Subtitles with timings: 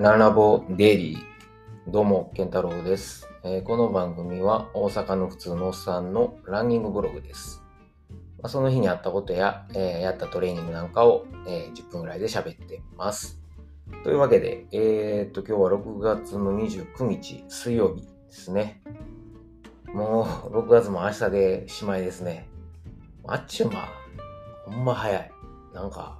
[0.00, 1.90] ランラボデイリー。
[1.90, 7.62] どうも、ケンタロウです、えーこの番組は大阪の普通のおっさんのランニングブログです。
[8.40, 13.42] まあ、その日にあったことや、えーやったトレーニングなんかを、えー10分ぐらいで喋ってます。
[14.02, 18.80] というわけで、えーっと、今日は6月の29日水曜日ですね。
[19.92, 22.48] もう6月も明日でしまいですね。
[23.26, 23.86] あっちゅうま、
[24.64, 25.30] ほんま早い。
[25.74, 26.19] なんか、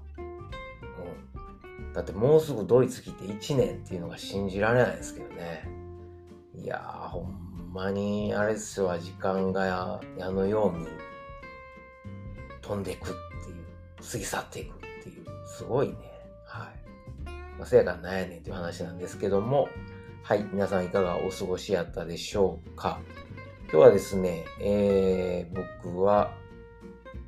[2.01, 5.69] だってもうすぐドイツ来て1年っていうのが信じられないですけどね。
[6.55, 10.87] いやー、ほんまに、あれですよ、時間が矢のように
[12.63, 13.13] 飛んでいくっ
[13.45, 15.95] ていう、過ぎ去っていくっていう、すごいね。
[16.47, 17.59] はい。
[17.59, 19.69] まあ、せやからなんやねんっていう話なんですけども、
[20.23, 22.99] はい、皆さんいかがお過ごしやったでしょうか。
[23.65, 26.33] 今日はですね、えー、僕は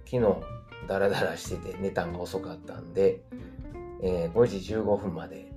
[0.07, 0.23] 昨日
[0.89, 3.21] ダラダラしてて寝たんが遅かったんで、
[4.03, 5.53] えー5時15分まで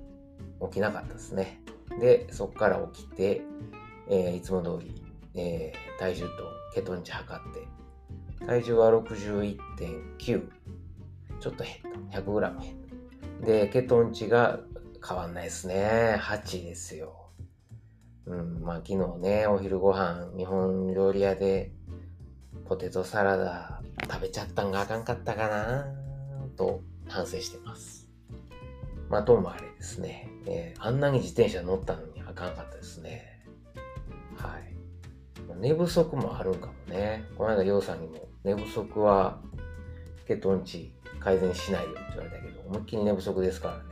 [0.62, 1.60] 起きなかったですね。
[2.00, 3.42] で、そこから起きて、
[4.08, 5.02] えーいつも通り、
[5.34, 6.30] えー体重と
[6.74, 7.54] ケトン値測っ
[8.38, 12.20] て、体重は61.9、ちょっと減った。
[12.20, 12.74] 100g 減っ
[13.40, 13.46] た。
[13.46, 14.60] で、ケトン値が
[15.06, 16.16] 変わんないですね。
[16.20, 17.30] 8ですよ。
[18.26, 21.72] うん、まあ昨日ね、お昼ご飯、日本料理屋で
[22.68, 25.86] ポテトサラダ食べちゃったんがあかんかったかな
[26.56, 28.05] と反省してます。
[29.08, 33.40] まあともあれですね、えーあんなに自転車乗ったのにあかんかったですね。
[34.36, 34.74] はい。
[35.60, 37.24] 寝不足もあるんかもね。
[37.36, 39.40] この間、ヨウさんにも寝不足は
[40.26, 43.82] ケトン値改善しないよって言われたけど、思いっきり寝不足ですからね。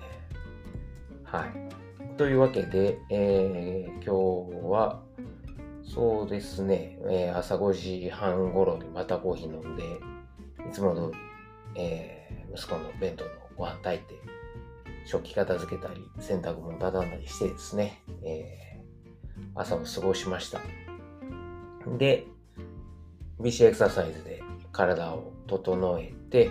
[1.24, 2.16] はい。
[2.16, 5.00] というわけで、えー今日は、
[5.82, 11.12] そうですね、えー朝5時半頃にまたコーヒー飲んで、いつも通
[11.74, 14.14] り、えー息子の弁当のご飯炊いて、
[15.05, 18.64] 食器片付けたり、洗濯物畳んだりしてですね、えー
[19.56, 20.61] 朝を過ごしました。
[21.98, 22.27] で、
[23.40, 24.42] BC エクササイズで
[24.73, 26.51] 体を整えて、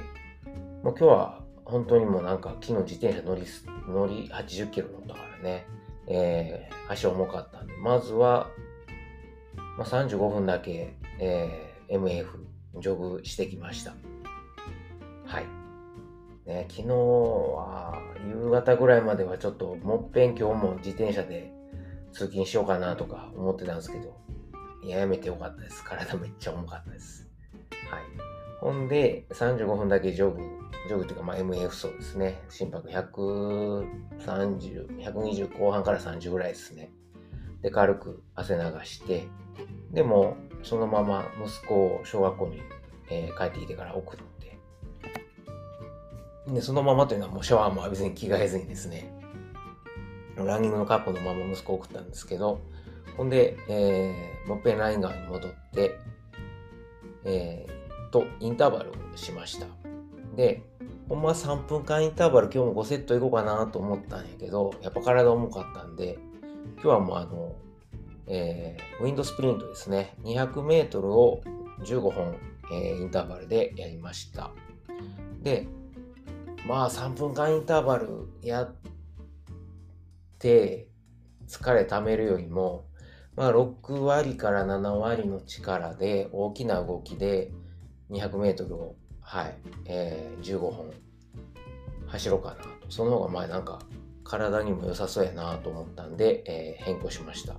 [0.83, 3.44] もう今日は本当にもうなんか昨日自転車乗り、
[3.88, 5.66] 乗り80キロ乗ったからね、
[6.07, 8.50] えー足重かったんで、まずは、
[9.77, 12.25] まあ、35分だけ、えー MF
[12.79, 13.94] ジョグしてきました。
[16.45, 21.53] ね、昨日は夕方ぐらいまではちょっともっぺん今日も自転車で
[22.11, 24.17] 通勤しようかなとか思ってたんですけど、
[24.83, 25.83] いや、やめてよかったです。
[25.85, 27.29] 体めっちゃ重かったです。
[27.89, 28.01] はい。
[28.59, 30.41] ほんで、35分だけジョグ、
[30.87, 32.41] ジョグっていうか、まあ、MF 走ですね。
[32.49, 36.91] 心拍130、120後半から30ぐらいですね。
[37.61, 39.27] で、軽く汗流して、
[39.91, 42.61] でも、そのまま息子を小学校に、
[43.09, 44.19] えー帰ってきてから送っ、
[46.47, 49.13] で、そのままというのはもうシャワーも浴びずに着替えずにですね、
[50.35, 52.61] ランニングの格好のまま息子を送ったんですけど、
[53.17, 55.97] ほんで、えーもっぺんライン側に戻って、
[57.23, 59.67] えーと、インターバルをしました。
[60.35, 60.63] で、
[61.07, 66.17] ほんまは3分間インターバル今日も5セットいこうかなと思ったんやけど、やっぱ体重かったんで、
[66.75, 67.55] 今日はもうあの、
[68.27, 70.15] えーウィンドスプリントですね。
[70.23, 71.41] 200メートルを
[71.85, 72.35] 15本、
[72.71, 74.51] えーインターバルでやりました。
[75.41, 75.67] で、
[76.68, 78.75] まあ3分間インターバルやっ
[80.40, 80.88] て
[81.47, 82.85] 疲れためるよりも、
[83.35, 87.51] まあ6割から7割の力で大きな動きで
[88.12, 90.91] 200メートルを、はい、えー15本
[92.07, 92.69] 走ろうかなと。
[92.90, 93.80] その方がまあなんか
[94.24, 97.56] 体にも良さそうやなと思ったんで、えー変更しました。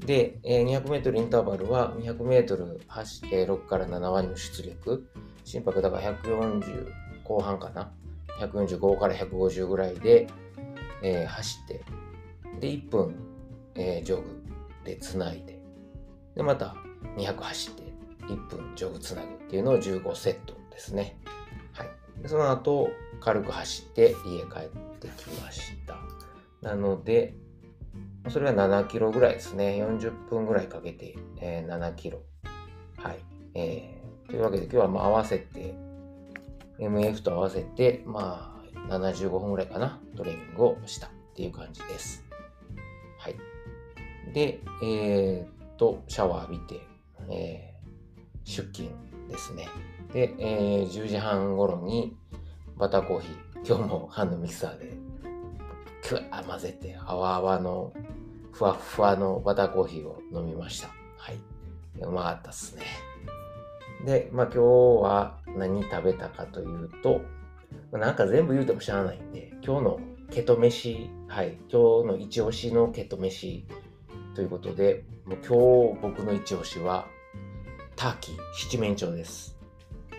[0.00, 5.06] で、えー 200m インターバルは 200m 走って6から7割の出力。
[5.44, 6.90] 心拍だから140
[7.22, 7.92] 後半かな。
[8.40, 10.26] 145から150ぐらいで、
[11.02, 11.84] えー走って、
[12.60, 13.14] で、1分、
[13.74, 14.42] えージョグ
[14.84, 15.58] でつないで、
[16.34, 16.74] で、また
[17.16, 17.82] 200走って、
[18.26, 21.18] 1分ジョグつなぐっていうのを15セットですね。
[21.72, 21.88] はい。
[22.22, 22.88] でその後、
[23.20, 25.96] 軽く走って家帰ってきました。
[26.62, 27.34] なので、
[28.30, 29.84] それは7キロぐらいですね。
[29.84, 32.22] 40分ぐらいかけて、えー7キロ。
[32.96, 33.18] はい。
[33.54, 35.74] えーというわけで今日はまあ合わせて、
[36.78, 38.50] MF と合わせて、ま
[38.88, 42.24] あ75分ぐらいかな、トレーニングをしたっていう感じです。
[43.18, 43.36] はい。
[44.32, 46.80] で、えーっと、シャワー浴びて、
[47.30, 47.74] えー
[48.46, 48.90] 出勤
[49.30, 49.68] ですね。
[50.12, 52.16] で、えー10時半頃に
[52.76, 54.96] バターコーヒー、今日もハンドミキサーで、
[56.06, 57.92] くわ混ぜて、泡々の
[58.52, 60.88] ふわふわのバターコーヒーを飲みました。
[61.16, 61.38] はい。
[62.00, 62.82] うまかったっすね。
[64.04, 64.62] で、まあ今日
[65.02, 67.22] は何食べたかというと、
[67.92, 73.66] まなんか全部言うてもしゃあないんで、今日のケト飯、はい、今日の一押しのケト飯
[74.34, 77.06] ということで、もう今日僕の一押しは、
[77.96, 79.56] ターキー七面鳥です。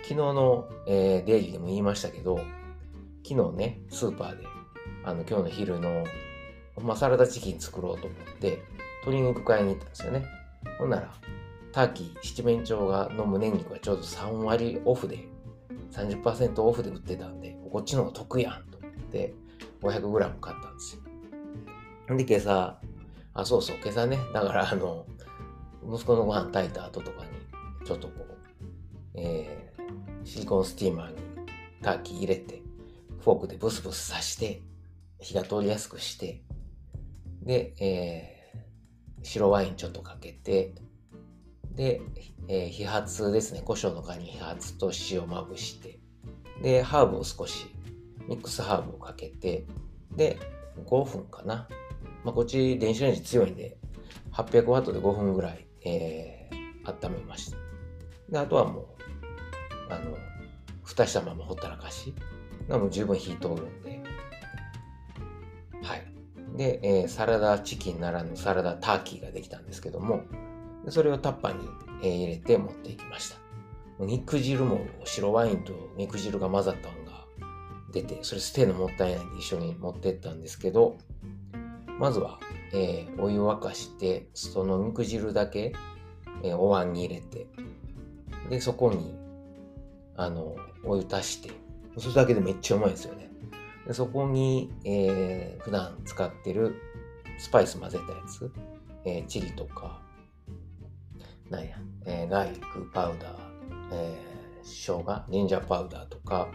[0.03, 2.39] 昨日の、えー、デイリーでも言いましたけど、
[3.27, 4.45] 昨日ね、スーパーで、
[5.03, 6.05] あの、今日の昼の、
[6.81, 8.61] まあ、サラダチキン作ろうと思って、
[9.01, 10.25] 鶏肉買いに行ったんですよね。
[10.77, 11.11] ほんなら、
[11.75, 15.27] ターキー七面鳥がの胸肉はちょうど3割オフで、
[15.91, 19.33] 30%オフで売ってたんで、こっちの方が得やんと思って、
[19.81, 20.95] 500g 買ったんです
[22.07, 22.15] よ。
[22.15, 22.79] で、今朝、
[23.33, 25.05] あ、そうそう、今朝ね、だからあの、
[25.85, 28.37] 息子のご飯炊いた後とかに、ちょっとこう、
[29.15, 31.15] えー、シリコンスティーマーに
[31.81, 32.61] ターキー入れて、
[33.19, 34.61] フォークでブスブス刺して、
[35.19, 36.41] 火が通りやすくして、
[37.41, 40.73] で、えー、白ワインちょっとかけて、
[41.75, 42.01] で、
[42.47, 43.61] えー、飛髪ですね。
[43.63, 45.99] 胡椒の皮に飛髪と塩まぶして、
[46.61, 47.67] で、ハーブを少し、
[48.27, 49.65] ミックスハーブをかけて、
[50.15, 50.39] で、
[50.85, 51.67] 5分かな。
[52.23, 53.77] まあ、こっち電子レンジ強いんで、
[54.31, 57.57] 800ワットで5分ぐらい、えー、温めました。
[58.29, 58.85] で、あとはもう、
[59.89, 60.17] あの、
[60.83, 62.13] 蓋したままほったらかし
[62.67, 64.01] がもう十分火通るんで、
[65.81, 66.05] はい。
[66.57, 70.23] で、えー、サラダチキンならぬサラダターキーができたんですけども、
[70.89, 71.69] それをタッパーに、
[72.01, 73.37] 入れて持っていきました。
[73.99, 77.25] 肉汁も白ワインと肉汁が混ざったのが
[77.91, 80.97] 出て、それ捨てるのもったいないんで一緒に持ってったんですけど、
[81.97, 82.39] まずは、
[82.73, 85.73] えー、お湯を沸かして、その肉汁だけ、
[86.43, 87.47] えー、お椀に入れて、
[88.49, 89.15] で、そこに、
[90.17, 91.51] あの、お湯足して、
[91.97, 93.25] それだけでめっちゃうまいですよね。
[93.87, 96.75] でそこに、えー、普段使ってる
[97.37, 98.51] スパイス混ぜたやつ、
[99.05, 100.01] えー、チリとか、
[101.49, 103.35] なんや、えー、ガーリックパウダー、
[103.91, 106.47] えー、生姜、ジンジャーパウダーとか、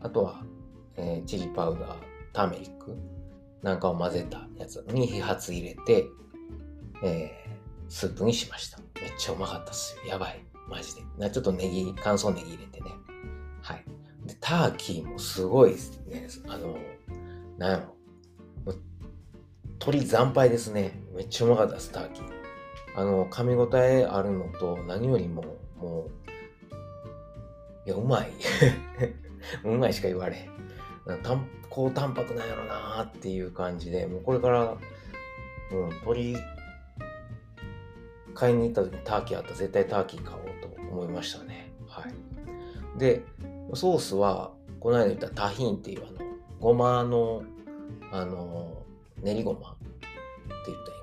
[0.00, 0.42] あとは、
[0.96, 1.96] えー、チリパウダー、
[2.32, 2.96] ターメリック？
[3.62, 6.06] なんかを混ぜたやつに飛髪入れて、
[7.04, 8.78] えー、スープにしました。
[9.00, 10.10] めっちゃうまかったっすよ。
[10.10, 10.44] やばい。
[10.68, 11.02] マジで。
[11.18, 12.90] なちょっとネギ、乾燥ネギ入れてね。
[13.60, 13.84] はい。
[14.24, 16.26] で、ターキーもすごいですね。
[16.48, 16.76] あの、
[17.58, 17.94] なんやろ。
[19.78, 21.00] 鶏惨敗ですね。
[21.14, 22.41] めっちゃうまかったです、ターキー。
[22.94, 25.44] あの、噛み応えあるのと、何よりも、
[25.78, 26.10] も
[27.86, 28.30] う、いや、うまい。
[29.64, 31.22] うまいしか言われへん。
[31.22, 34.76] たん高タンパクなんやろなっていう感じで、もうこれから、
[35.72, 36.36] うん、鶏
[38.34, 41.72] 買いに行った時にターキーあったら絶対ターキー買おうと思いましたね。
[41.88, 42.98] はい。
[42.98, 43.22] で、
[43.74, 46.18] ソースは、この間言ったタヒンっていうあの、
[46.60, 47.42] ごまの、
[48.10, 48.82] あの、
[49.22, 49.86] 練りごまって
[50.66, 51.01] 言ったら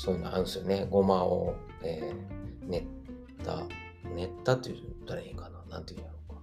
[0.00, 0.86] そういうのあるんですよね。
[0.90, 2.84] ごまを、えー、練っ
[3.44, 3.66] た、
[4.16, 5.62] 練ったって言ったらいいかな。
[5.68, 6.40] なんて言うんやろうか。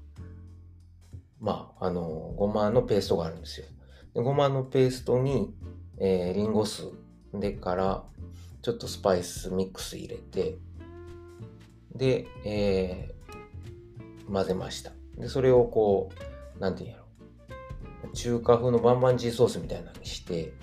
[1.39, 2.03] まあ、あの、
[2.37, 3.65] ごまのペーストがあるんですよ。
[4.13, 5.55] でごまのペーストに、
[5.97, 6.83] えー、リンゴ酢
[7.33, 8.03] でから、
[8.61, 10.59] ちょっとスパイスミックス入れて、
[11.95, 14.91] で、えー、混ぜました。
[15.17, 16.11] で、それをこ
[16.55, 17.05] う、なんていうんやろ
[18.03, 18.15] う。
[18.15, 20.53] 中華風のバンバンジーソースみたいなのにして、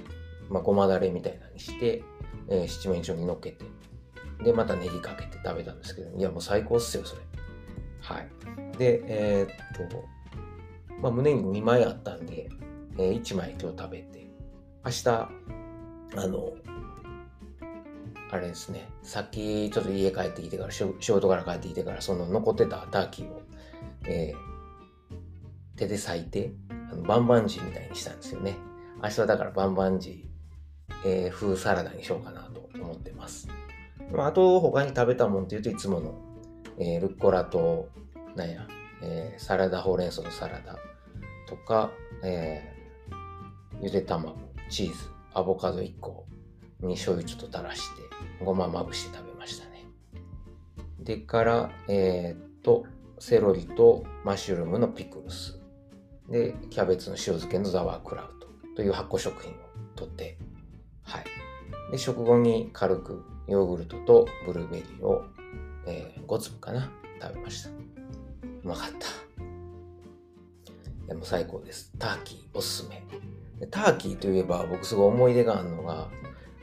[0.48, 2.04] まあ、ごまだれみたいなのにして、
[2.48, 3.64] えー、七面鳥に乗っけて、
[4.42, 7.22] で、またネギかけて食べたんですけど、いや、もう最高っすよ、それ。
[8.00, 8.78] はい。
[8.78, 10.04] で、えー、っと、
[11.00, 12.48] まあ、胸肉2枚あったんで、
[12.98, 14.30] えー、1枚今日食べて、
[14.84, 15.08] 明日、
[16.16, 16.52] あの、
[18.30, 23.42] あれですね、さっきちょっと家帰ってきてから、仕事から帰ってきてから、その残ってたターキーを、
[24.06, 26.52] えー、手で裂いて、
[26.90, 28.56] あのバンバンジーみたいにしたんですよね。
[29.02, 30.33] 明日だからバンバンジー、
[31.04, 33.48] えー、風サラダにしようかなと思ってます。
[34.12, 36.14] まあ、あと他に食べたもんっていうといつもの、
[36.78, 37.88] えー、ルッコラと、
[38.36, 38.66] なんや、
[39.02, 40.78] えー、サラダほうれん草のサラダ
[41.46, 41.90] とか、
[42.22, 44.36] えー、ゆで卵、
[44.70, 46.26] チーズ、アボカド1個
[46.80, 48.02] に醤油ちょっと垂らして、
[48.44, 49.84] ごままぶして食べましたね。
[51.00, 52.86] でから、えー、っと、
[53.18, 55.60] セロリとマッシュルームのピクルス。
[56.28, 59.54] で、キャベツの塩漬けのザワークラウトという発酵食品を
[59.94, 60.38] とって、
[61.04, 61.24] はい。
[61.90, 65.24] で、食後に軽くヨーグルトとブルーベリーを、
[65.86, 67.70] えー、5粒かな、食べました。
[67.70, 67.72] う
[68.64, 69.24] まかった。
[71.06, 71.92] でも最高です。
[71.98, 73.04] ターキーおすすめ。
[73.70, 76.08] ターキーといえば僕すごい思い出があるのが、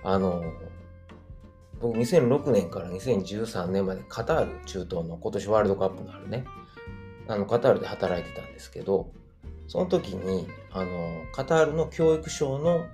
[0.04, 0.44] あの、
[1.80, 6.46] 僕2006年から2013年までカタール中東の今年ワールドカップのあるね、
[7.28, 9.12] あのカタールで働いてたんですけど、
[9.68, 12.86] その時に、あの、カタールの教育省の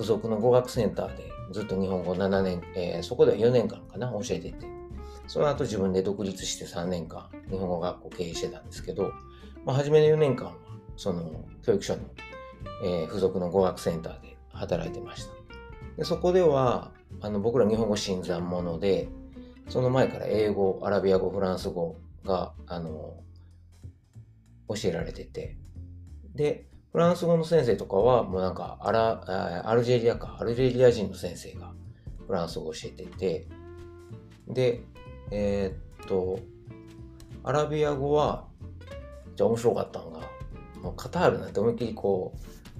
[0.00, 4.66] 付属の語学センターでずっと日本語7年、えー、そこでは4年間かな、教えてて、
[5.26, 9.12] その後自分で独立して3年間日本語学校経営してたんですけど、
[9.66, 10.54] まあ、初めの4年間は
[10.96, 12.02] その教育所の、
[12.84, 15.32] えー、付属の語学センターで働いてました。
[15.96, 19.08] でそこではあの僕ら日本語新参者で
[19.68, 23.22] その前から英語アラビア語フランス語があの
[24.68, 25.58] 教えられてて
[26.34, 31.72] でフランス語の先生とかはもうなんかアラアルジェリアかアルジェリア人の先生が
[32.26, 33.46] フランス語を教えてて
[34.48, 34.82] で
[35.30, 36.40] えー、っと
[37.44, 38.46] アラビア語は
[39.36, 40.20] じゃあ面白かったのが
[40.82, 42.34] もうカタールなんて思いっきりこ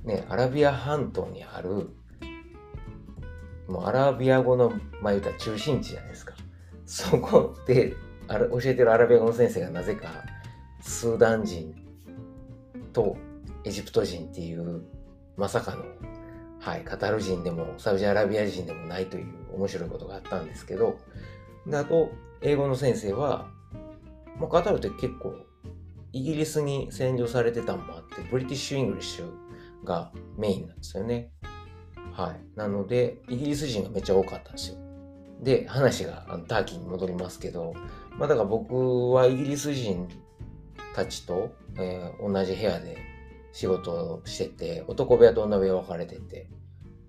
[0.05, 1.90] うねアラビア半島にある
[3.69, 6.35] もうアラビア語の、まあ言うたら中心地じゃないですか。
[6.87, 7.95] そこで
[8.26, 10.09] あ教えてるアラビア語の先生がなぜか
[10.81, 11.73] スーダン人
[12.93, 13.17] と
[13.64, 14.85] エジプト人っていう
[15.37, 15.85] まさかの、
[16.61, 20.99] はい、カタール人でもサウジアラビア人でもないという面白いことがあったんですけど、
[21.67, 22.11] であと、
[22.43, 23.49] 英語の先生は、
[24.38, 25.35] まあ、カタールって結構
[26.12, 31.31] イギリスに占領されてたのもあって、ブリティッシュ・イングリッシュがメインなんですよね。
[32.12, 32.40] はい。
[32.57, 34.79] なので、イギリス人がめっちゃ多かったんですよ。
[35.40, 37.75] で、話がターキーに戻りますけど、
[38.19, 40.09] まあだから僕はイギリス人
[40.95, 42.99] たちと、えー、同じ部屋で
[43.52, 46.49] 仕事をしてて、男部屋と女部屋分かれてて、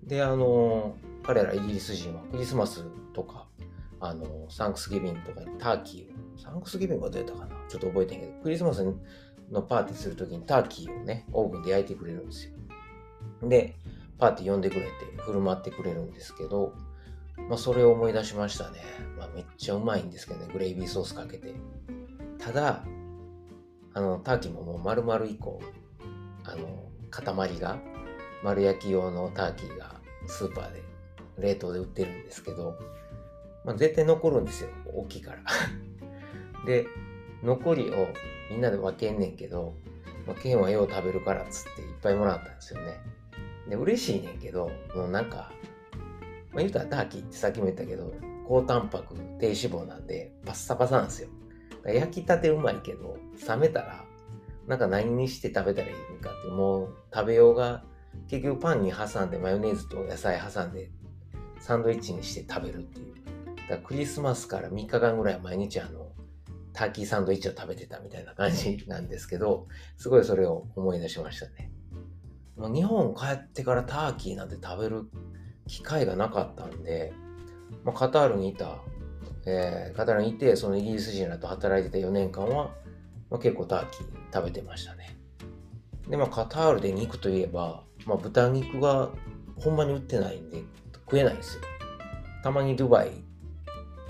[0.02, 3.46] で、あの、彼らイギリス人はクリスマスとか、
[4.00, 7.56] あの、サンクスギビングとかターキーを、サンクスギビングはどうやったかな？
[7.68, 8.84] ちょっと覚えてんけど、クリスマス
[9.50, 12.52] のパーティーするときにターキーをね、オーブンで焼いてくれるんですよ。
[13.48, 13.76] で、
[14.18, 16.74] パーティー呼んでくれて振る舞ってくれるんですけど、
[17.48, 18.80] まあ、それを思い出しましたね。
[19.18, 21.54] まあ、めっちゃうまいんですけどね、グレイビーソースかけて。
[22.38, 22.84] ただ、
[23.94, 25.60] あの、ターキーももう丸々1個、
[26.44, 27.78] あの、塊が、
[28.42, 30.82] 丸焼き用のターキーがスーパーで
[31.38, 32.76] 冷凍で売ってるんですけど、
[33.64, 34.70] まあ、絶対残るんですよ。
[34.92, 35.38] 大きいから。
[36.66, 36.86] で、
[37.42, 38.08] 残りを
[38.50, 39.74] みんなで分けんねんけど、
[40.26, 43.00] まあ、ケンはよう食べるからっつっていっぱいもらったんですよね。
[43.68, 45.52] で、嬉しいねんけど、もうなんか、
[46.50, 48.12] まあ、言うたらターキーってさっきも言ったけど、
[48.46, 51.28] 高タンパク、低脂肪なんで、パッサパサなんですよ。
[51.84, 53.16] 焼きたてうまいけど、
[53.48, 54.04] 冷めたら、
[54.66, 57.84] なんか何にして食べたらいいのかって、もう食べようが、
[58.28, 60.90] 結局パンに挟んで、マヨネーズと野菜挟んで、
[61.60, 63.14] サンドイッチにして食べるっていう。
[63.68, 66.12] だクリスマスから3日間ぐらい毎日あの、
[66.72, 69.66] ターキーサンドイッチを食べてたみたいな感じなんですけど、
[69.96, 71.70] すごいそれを思い出しましたね。
[72.56, 75.08] もう日本帰ってからターキーなんて食べる
[75.66, 77.12] 機会がなかったんで、
[77.84, 78.78] まあ、カタールにいた、
[79.46, 82.70] えー、カタールにいて、そのイギリス人らと働いてた4年間は、
[83.32, 85.16] まあ、結構ターキー食べてましたね。
[86.06, 89.08] で、まあ、カタールで肉といえば、まあ、豚肉が
[89.56, 90.62] ほんまに売ってないんで、
[90.92, 91.62] 食えないんですよ。
[92.42, 93.10] たまにドバイ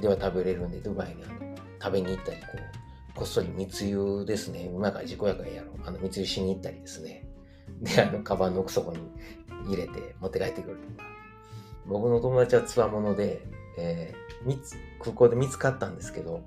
[0.00, 1.23] では食べれるんで、ドバイに
[1.81, 2.47] 食べに行ったり、こ
[3.14, 4.69] う、こっそり密輸ですね。
[4.75, 5.75] うまから自己やからやろう。
[5.85, 7.25] あの、密輸しに行ったりですね。
[7.81, 8.99] で、あの、カバンの奥底に
[9.69, 11.09] 入れて持って帰ってくるとか。
[11.87, 13.47] 僕の友達はつわもので、
[13.79, 14.59] えー、
[14.99, 16.41] 空港で見つかったんですけど、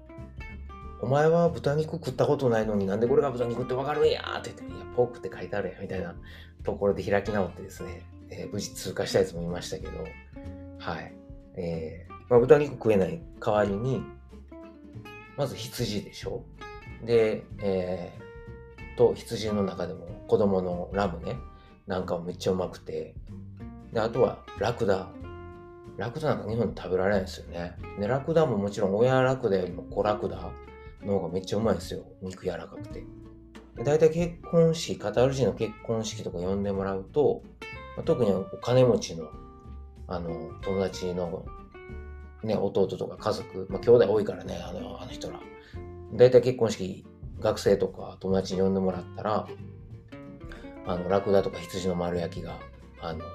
[1.05, 6.15] お前は豚肉食ったことないのになんでこれが豚肉ってわかるんやって言って、いや、ポークって書いてあるやんみたいな
[6.63, 9.91] ところで開き直ってですね、えー、無事通過したやつもいましたけど、
[10.79, 11.13] はい。
[11.57, 14.01] えー、まあ、豚肉食えない代わりに、
[15.37, 16.43] まず羊でしょ
[17.05, 21.37] で、えー、と、羊の中でも子供のラムね、
[21.85, 23.13] なんかもめっちゃうまくて、
[23.93, 25.09] で、あとはラクダ。
[25.97, 27.75] ラクダなんか日本で食べられないんですよね。
[27.99, 30.49] で、ラクダももちろん親ラクダよりも子ラクダ
[31.05, 32.03] の方がめっちゃうまいんですよ。
[32.21, 33.03] 肉柔らかくて。
[33.83, 37.43] 大体結婚式、カタール人の結婚式とか呼んでもらうと、
[37.97, 39.29] ま、特にお金持ちの、
[40.07, 41.45] あの、友達の、
[42.43, 45.39] ね、弟とか家族、まあ、兄弟多いからね、あの、あの人ら。
[46.13, 47.05] 大体結婚式、
[47.39, 49.47] 学生とか友達に呼んでもらったら、
[50.87, 52.59] あの、ラクダとか羊の丸焼きが、
[53.01, 53.25] あの、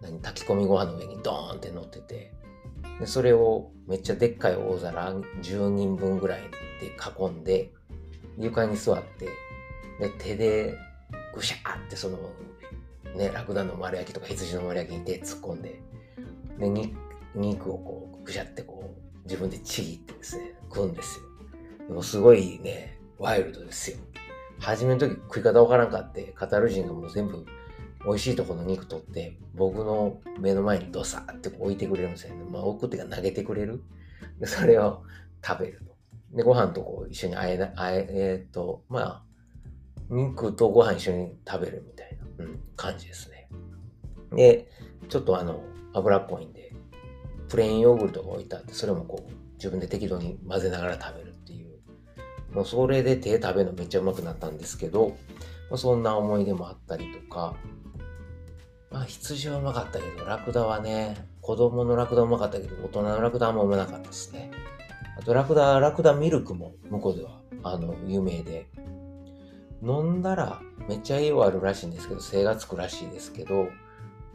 [0.00, 2.32] 何、炊き込みご飯の上にドーンって乗ってて、
[3.00, 6.42] でそれをめっちゃでっかい大皿10人分ぐらい
[6.80, 7.72] で囲んで、
[8.38, 9.26] 床に座って、
[10.00, 10.74] で、手で
[11.34, 12.18] ぐしゃーってその、
[13.16, 15.82] ね、ラクダの丸焼きとか羊の丸焼きに手突っ込んで、
[16.58, 16.92] で、
[17.34, 21.24] 肉をこう、ぐしゃってこう、自分でちぎってですね、食うんですよ。
[21.88, 23.98] でもすごいね、ワイルドですよ。
[24.58, 27.44] 初めの時食い方わからんかって、カタール人がもう全部
[28.04, 32.44] 美味しいとこの肉取って、僕の目の前にドサーって置いてくれるんですよね。
[32.50, 33.82] まあ置くっていうか投げてくれる。
[34.40, 35.02] で、それを
[35.44, 36.36] 食べると。
[36.36, 39.24] で、ご飯とこう一緒にあえ、あえ、えー、っと、まあ、
[40.10, 43.48] 肉とご飯一緒に食べるみたいな、うん、感じですね。
[44.34, 44.68] で、
[45.08, 45.62] ちょっとあの、
[45.94, 46.72] 油っぽいんで、
[47.48, 51.78] プレーンヨーグルトが置いてあって、それもこう、自分で適度に混ぜながら食べるっていう。
[52.52, 55.10] もうそれで手食べるのめっちゃうまくなったんですけど、
[55.70, 57.54] まあ、そんな思い出もあったりとか、
[58.92, 64.50] まあ羊はうまかったけど、ラクダはね、子供のラクダうまかったけど、大人のラクダはもううまなかったですね。
[65.18, 68.68] あとラクダ、ラクダミルクも向こうでは、あの、有名で、
[69.82, 73.68] 飲んだらめっちゃ栄養あるらしいんですけど、精がつくらしいですけど、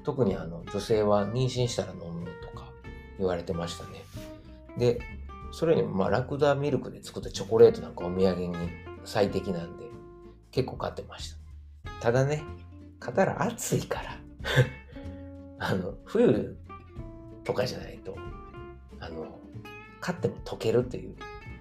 [0.03, 2.71] 特にあの、女性は妊娠したら飲むとか
[3.17, 4.03] 言われてましたね。
[4.77, 4.99] で、
[5.51, 8.55] それにもまあラクダミルクで作ったチョコレートなんかお土産に
[9.05, 9.85] 最適なんで、
[10.51, 11.35] 結構買ってまし
[11.85, 11.91] た。
[12.01, 12.43] ただね、
[12.99, 14.17] 買ったら暑いから
[15.59, 16.57] あの、冬
[17.43, 18.15] とかじゃないと、
[18.99, 19.39] あの、
[19.99, 21.15] 買っても溶けるっていう。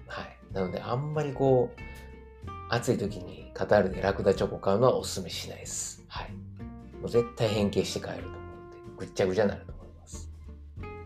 [0.07, 0.37] はい。
[0.53, 1.81] なので、あんまりこう、
[2.69, 6.03] 暑い時にカタールでラクダチョコ買うのはお勧めしないです。
[6.07, 6.31] はい。
[6.99, 10.31] もう絶対変形して帰ると思うんで、ぐっちゃぐちゃになると思います。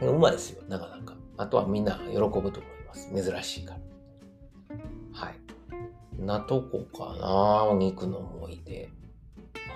[0.01, 1.15] うまいですよ、なかなか。
[1.37, 2.51] あとはみんな喜ぶと思い
[2.87, 3.09] ます。
[3.13, 3.79] 珍しいから。
[5.13, 6.21] はい。
[6.21, 8.89] なとこかなお肉の思い出。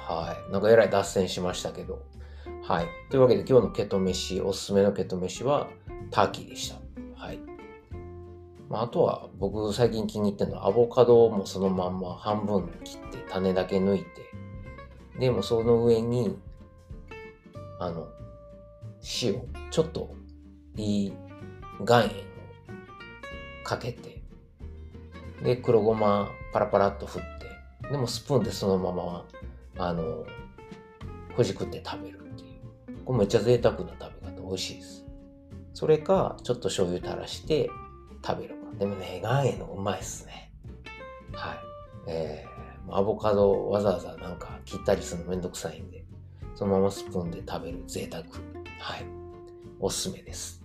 [0.08, 0.52] はい。
[0.52, 2.04] なんかえらい脱線しましたけど。
[2.64, 2.88] はい。
[3.10, 5.68] というわけで今日のケト飯、おすすめのケト飯は
[6.12, 6.76] ターキーでした。
[7.16, 7.40] はい。
[8.70, 14.06] まあ、あとは僕最近気に入ってるのはアボカドもそのまんま半分切って種だけ抜いて、
[15.20, 16.38] でもその上に、
[17.80, 18.08] あの、
[19.22, 20.16] 塩、ちょっと
[20.76, 21.14] いい
[21.80, 22.12] 岩塩を
[23.64, 24.22] かけて、
[25.44, 27.22] で、黒ごまパラパラっと振っ
[27.82, 29.26] て、でもスプーンでそのまま、
[29.78, 30.26] あの、
[31.36, 33.04] ほじくって食べるっていう。
[33.04, 35.06] これめっちゃ贅沢な食べ方、美味しいです。
[35.74, 37.70] それか、ちょっと醤油垂らして
[38.26, 38.66] 食べるか。
[38.80, 40.52] でもね、岩塩のうまいっすね。
[41.34, 41.58] はい。
[42.08, 46.06] えー、アボカドわざわざなんか切ったりするのめんどくさいんで、
[46.56, 48.24] そのままスプーンで食べる贅沢。
[48.80, 49.06] はい。
[49.80, 50.64] おすすめです。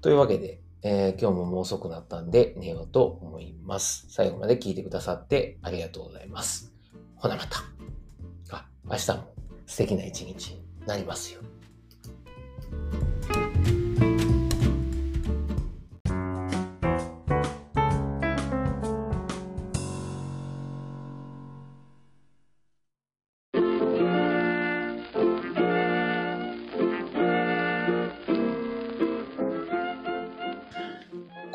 [0.00, 4.06] というわけで、えー、今日ももう遅くなったんで寝ようと思います。
[4.10, 6.72] 最後まで聞いてくださってありがとうございます。
[7.16, 7.64] ほなまた。
[8.90, 9.34] 明日も
[9.66, 11.40] 素敵な一日になりますよ。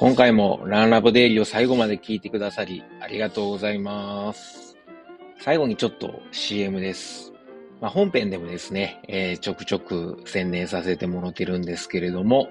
[0.04, 4.63] 今回もランラボデイリーを最後まで聞いてくださりありがとうございます。
[5.40, 7.34] 最後にちょっと CM です。
[7.82, 12.50] まあ、本編でもですね、えー、ちょくちょく宣伝させてもらってるんですけれども、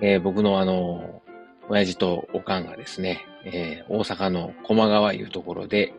[0.00, 1.22] えー、僕のあの、
[1.68, 5.92] 親父とおかんがですね、えー、大阪の駒川いうところで、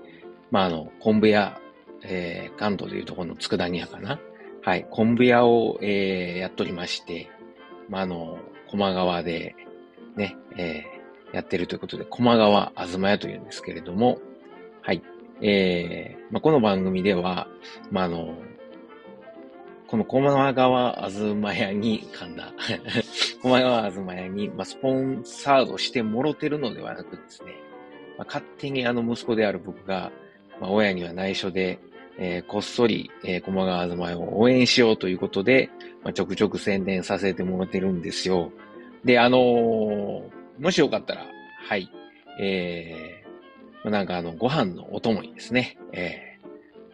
[0.51, 1.59] まあ、あの、昆布屋、
[2.03, 4.19] えー、関東でいうところの佃煮屋かな。
[4.63, 7.29] はい、昆布屋を、えー、やっとりまして、
[7.89, 8.37] まあ、あの、
[8.69, 9.55] 駒川で、
[10.15, 14.19] ね、えー、やってるということで、駒川あずま屋というんですけれども、
[14.81, 15.01] はい。
[15.41, 17.47] えー、まあ、この番組では、
[17.89, 18.35] まあ、あの、
[19.87, 22.53] この駒川あずま屋に、噛んだ、
[23.41, 27.53] 駒川あずま屋に、まあ、スポンサードしてもろてるのではなくですね、
[28.17, 30.11] まあ、勝手にあの息子である僕が、
[30.59, 31.79] まあ、親には内緒で、
[32.19, 35.71] えー、こっそり、えー、駒川あずま屋を応援しようということで、
[36.03, 38.51] まあ、ちょくちょく宣伝させてもらってるんですよ。
[39.03, 40.23] で、あのー、
[40.59, 41.25] もしよかったら、
[41.67, 41.89] はい、
[42.39, 43.20] えー、
[43.89, 46.37] なんかあの、ご飯のお供にですね、え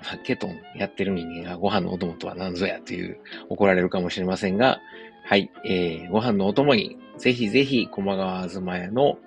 [0.02, 3.20] ー、ケトンやってる人間がご飯のお供とは何ぞやという
[3.50, 4.80] 怒られるかもしれませんが、
[5.26, 9.18] はい、えー、ご飯のお供に、ぜひぜひ、駒川あずま屋の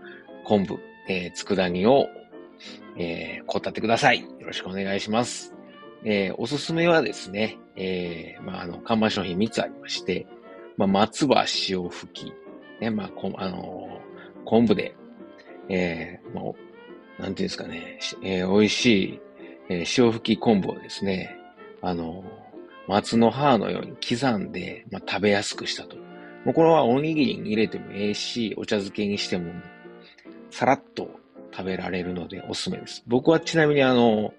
[0.45, 2.09] 昆布、えー、佃煮を、
[2.97, 4.23] えー、こたってください。
[4.23, 5.55] よろしくお願いします。
[6.05, 10.27] えー、おすすめはですね、えー、まあ、あの、看板商品3つありまして、
[10.77, 12.33] まあ、松葉塩吹き、
[12.81, 14.95] ね、まあ、こあのー、昆布で、
[15.69, 16.55] えー、まあ、
[17.21, 19.21] なんていうんですかね、えー、美味しい、
[19.69, 21.37] えー、塩吹き昆布をですね、
[21.83, 22.25] あの、
[22.89, 25.97] 松の葉のように刻んで、まあ、食べやすくしたと。
[26.45, 29.53] もうこれはおにぎりに入れてもええし、お茶漬けにしても、
[30.51, 31.11] さらっと
[31.53, 33.05] 食べられるのでおすすめです。
[33.07, 34.33] 僕はちなみにあの、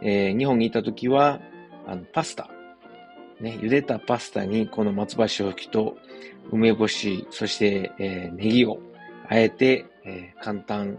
[0.00, 1.40] えー、日本にいた時は、
[1.86, 2.48] あの、パスタ。
[3.40, 5.96] ね、茹でたパスタにこの松葉塩吹きと
[6.52, 8.78] 梅干し、そして、えー、ネギを
[9.28, 10.98] あえて、えー、簡単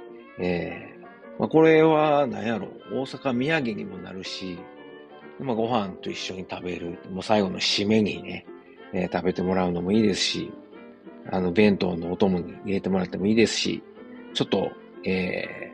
[0.41, 4.57] えー、まあ、これは何やろ、大阪土産にもなるし、
[5.39, 6.99] まあ、ご飯と一緒に食べる。
[7.11, 8.45] もう最後の締めにね、
[8.93, 10.51] えー、食べてもらうのもいいですし、
[11.29, 13.83] あの、弁当のお供に入れてもらってもいいですし、
[14.33, 14.71] ちょっと、
[15.05, 15.71] え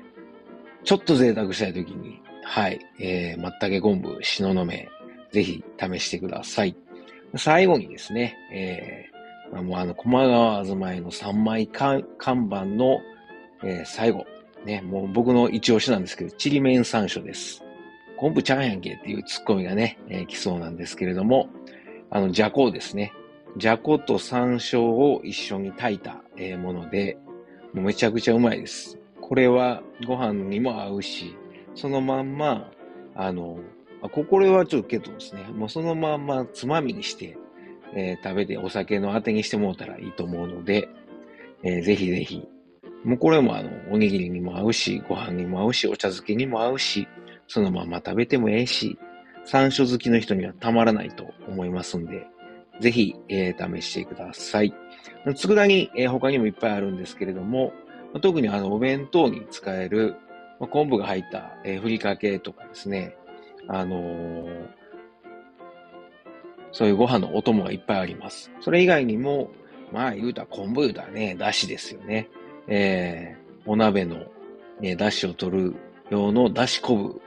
[0.81, 4.89] ー、ちょっと贅沢したい時に、はい、えー、まったけ昆布、しののめ、
[5.31, 6.75] ぜひ試してください。
[7.35, 12.99] 最後にですね、えー、まあ、もうあの、駒川あずまいの3枚看板の、
[13.63, 14.25] えー、最後、
[14.65, 17.63] ね、もう僕の一押しなんですけど、ちりめん山椒です。
[18.17, 21.49] 昆布ちゃんやんけっていうツッコミがね、えー、来そうなんですけれども、
[22.09, 23.13] あの、じゃこですね。
[23.57, 27.17] じゃこと山椒を一緒に炊いた、えー、もので、
[27.73, 28.97] もうめちゃくちゃうまいです。
[29.21, 31.35] これはご飯にも合うし、
[31.75, 32.71] そのまんま、
[33.15, 33.59] あの、
[34.01, 37.37] あこれはちょっとけどですね、もうそのまんまつまみにして、
[37.93, 40.89] えー、食べてお酒のあてにしてもらったらいいと思うので、
[41.63, 42.47] えー、ぜひぜひ、
[43.07, 47.07] もうこれもあの、おにぎりにも合うし、ご飯にも合うし、お茶漬けにも合うし、
[47.47, 48.99] そのまま食べてもええし、
[49.45, 52.27] 山椒好きの人にはたまらないと思いますんで、
[52.81, 54.73] ぜひ、えー、試してください。
[55.25, 57.71] 佃煮、えー、他にもいっぱいあるんですけれども、
[58.21, 60.17] 特にあの、お弁当に使える、
[60.59, 63.15] まあ、昆布が入った、えー、ふりかけとかですね、
[63.69, 64.67] あのー、
[66.73, 68.51] そういうご飯のお供がいっぱいあります。
[68.59, 69.49] それ以外にも、
[69.93, 72.27] まあ言うたら昆布言うたらね、だしですよね。
[72.67, 74.25] えー、お鍋の、
[74.79, 75.75] ね、だしを取る
[76.09, 77.21] 用のだし昆布。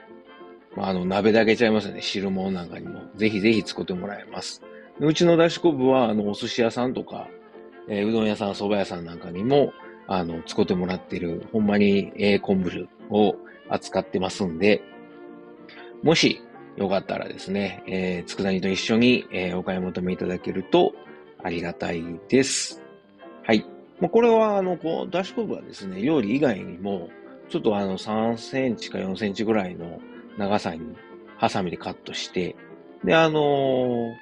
[0.77, 2.03] まあ、あの、鍋だけちゃいますよね。
[2.03, 3.01] 汁物なんかにも。
[3.17, 4.63] ぜひぜひ作ってもらえます。
[5.01, 7.29] うちのだし昆布は、あの、お寿司屋さんとか、
[7.89, 9.73] えー、うどん屋さん、蕎麦屋さんなんかにも、
[10.07, 13.35] あの、使ってもらってる、ほんまに、えー、昆布を
[13.69, 14.83] 扱ってますんで、
[16.03, 16.41] もし、
[16.77, 20.93] よかったらですね、えー、佃煮と一緒に、えー、お買い求めいただけると
[21.43, 22.83] ありがたいです。
[23.45, 23.67] はい。
[24.01, 27.11] もうこれは、あの、こう、だし昆布はですね、料理以外にも、
[27.49, 30.01] ちょっとあの、3センチか4センチぐらいの
[30.39, 30.81] 長さに、
[31.37, 32.57] ハサミでカットして、
[33.05, 34.15] で、あのー、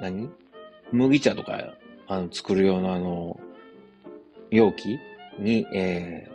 [0.00, 0.30] 何？
[0.92, 1.74] 麦茶とか、
[2.06, 3.38] あの、作る用のあの、
[4.50, 4.98] 容器
[5.38, 6.28] に、え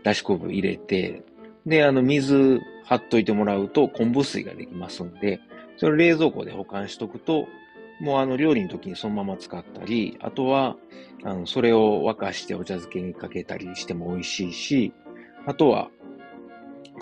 [0.00, 1.22] ー、だし昆布入れて、
[1.66, 5.40] で、あの、水張っといてもらうと昆布水ができますんで、
[5.76, 7.46] それを冷蔵庫で保管しとくと、
[8.00, 10.76] もうあの料理の時にそのまま使ったり、あとは、
[11.22, 14.92] あの、それを沸かしてお茶漬けにかけたりしても美味しいし、
[15.46, 15.90] あとは、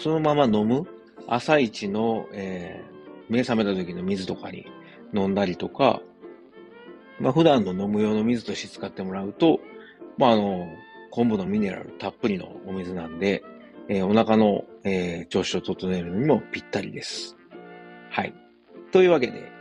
[0.01, 0.87] そのまま飲む
[1.29, 4.67] 朝一の、えー、目覚めた時の水とかに
[5.15, 6.03] 飲んだりとか、
[7.21, 9.61] まあ普段の飲む用の水として使ってもらうと、
[10.17, 10.69] まああの、
[11.11, 13.45] 昆布のミネラルたっぷりのお水なんで、
[13.89, 17.37] えー、お腹の、えー、調子を整えるのにもぴったりです。
[18.11, 18.35] はい。
[18.91, 19.58] というわけで、